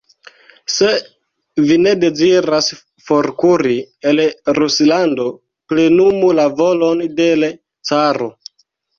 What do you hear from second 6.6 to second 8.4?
volon de l' caro.